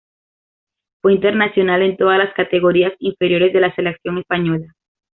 Fue 1.03 1.13
internacional 1.13 1.83
en 1.83 1.95
todas 1.95 2.17
las 2.17 2.33
categorías 2.33 2.91
inferiores 2.97 3.53
de 3.53 3.59
la 3.59 3.75
selección 3.75 4.17
española. 4.17 4.73